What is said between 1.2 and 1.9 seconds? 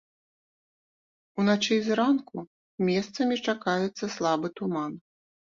Уначы і